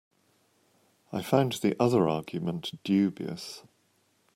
I 1.13 1.21
find 1.21 1.51
the 1.51 1.75
other 1.79 2.09
argument 2.09 2.71
dubious. 2.83 3.61